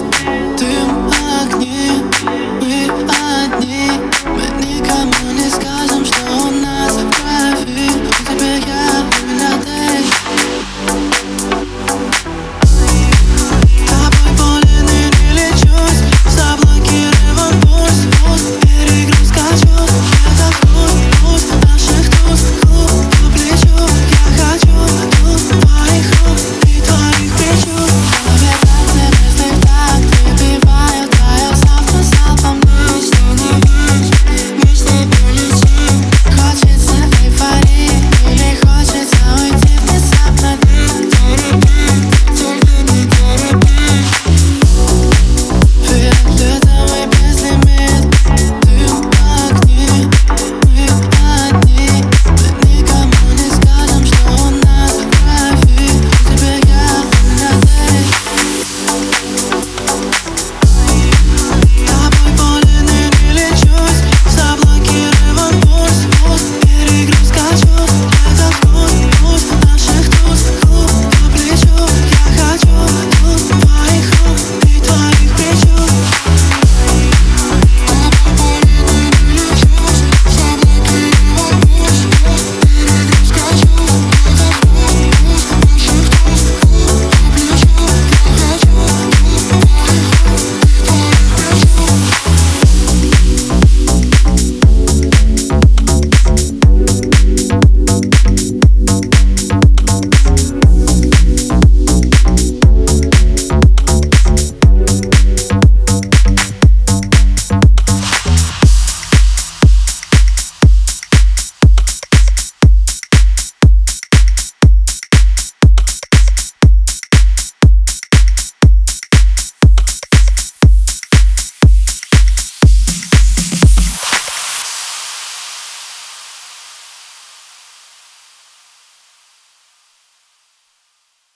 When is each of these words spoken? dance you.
dance 0.00 0.22
you. 0.62 1.01